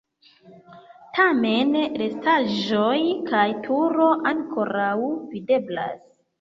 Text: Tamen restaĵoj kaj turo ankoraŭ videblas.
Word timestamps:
Tamen 1.17 1.75
restaĵoj 2.03 2.97
kaj 3.29 3.45
turo 3.69 4.11
ankoraŭ 4.33 4.93
videblas. 5.37 6.07